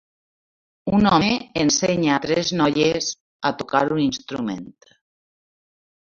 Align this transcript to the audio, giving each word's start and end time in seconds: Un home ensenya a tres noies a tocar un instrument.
Un 0.99 1.03
home 1.09 1.33
ensenya 1.63 2.15
a 2.19 2.23
tres 2.23 2.49
noies 2.61 3.09
a 3.49 3.51
tocar 3.59 3.83
un 3.97 4.01
instrument. 4.05 4.65